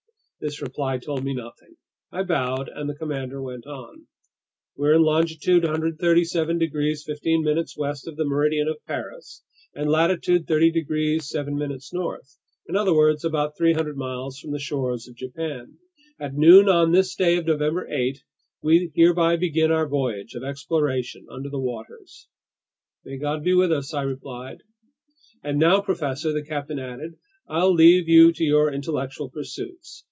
This 0.41 0.59
reply 0.59 0.97
told 0.97 1.23
me 1.23 1.35
nothing. 1.35 1.75
I 2.11 2.23
bowed, 2.23 2.67
and 2.67 2.89
the 2.89 2.95
commander 2.95 3.39
went 3.39 3.67
on: 3.67 4.07
"We're 4.75 4.95
in 4.95 5.03
longitude 5.03 5.61
137 5.63 6.57
degrees 6.57 7.03
15' 7.05 7.45
west 7.77 8.07
of 8.07 8.15
the 8.15 8.25
meridian 8.25 8.67
of 8.67 8.83
Paris, 8.87 9.43
and 9.75 9.87
latitude 9.87 10.47
30 10.47 10.71
degrees 10.71 11.29
7' 11.29 11.59
north, 11.93 12.39
in 12.67 12.75
other 12.75 12.91
words, 12.91 13.23
about 13.23 13.55
300 13.55 13.95
miles 13.95 14.39
from 14.39 14.49
the 14.51 14.57
shores 14.57 15.07
of 15.07 15.15
Japan. 15.15 15.77
At 16.19 16.33
noon 16.33 16.67
on 16.67 16.91
this 16.91 17.13
day 17.13 17.37
of 17.37 17.45
November 17.45 17.87
8, 17.87 18.23
we 18.63 18.91
hereby 18.95 19.35
begin 19.35 19.69
our 19.71 19.87
voyage 19.87 20.33
of 20.33 20.43
exploration 20.43 21.27
under 21.29 21.51
the 21.51 21.59
waters." 21.61 22.27
"May 23.05 23.17
God 23.17 23.43
be 23.43 23.53
with 23.53 23.71
us!" 23.71 23.93
I 23.93 24.01
replied. 24.01 24.63
"And 25.43 25.59
now, 25.59 25.81
professor," 25.81 26.33
the 26.33 26.43
captain 26.43 26.79
added, 26.79 27.13
"I'll 27.47 27.75
leave 27.75 28.09
you 28.09 28.33
to 28.33 28.43
your 28.43 28.73
intellectual 28.73 29.29
pursuits. 29.29 29.99